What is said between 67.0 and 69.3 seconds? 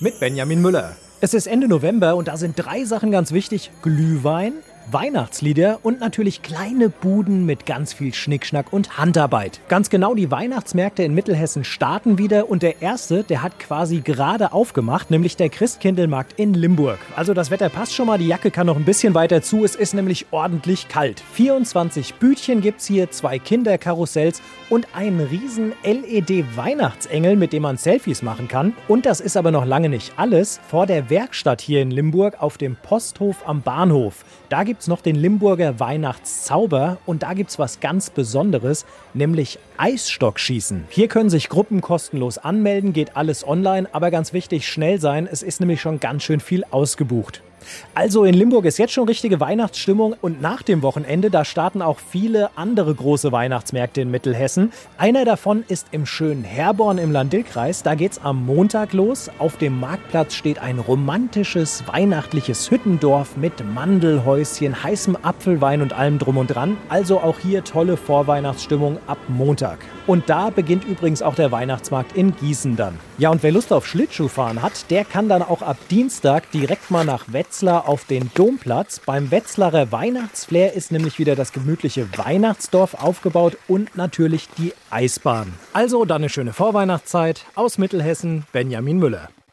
auch hier tolle Vorweihnachtsstimmung ab